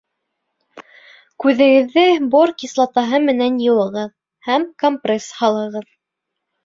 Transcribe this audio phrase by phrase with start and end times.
[1.43, 2.05] Күҙегеҙҙе
[2.35, 4.11] бор кислотаһы менән йыуығыҙ
[4.51, 5.89] һәм компресс һалығыҙ